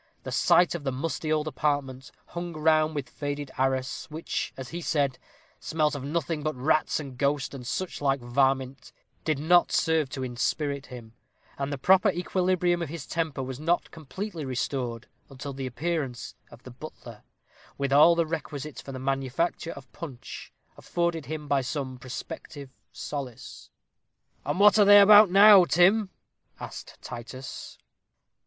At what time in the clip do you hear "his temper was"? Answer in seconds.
12.89-13.59